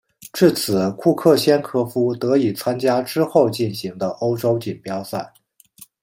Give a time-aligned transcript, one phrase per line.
[0.33, 5.31] 至此库克先科夫得以参加之后进行的欧洲锦标赛。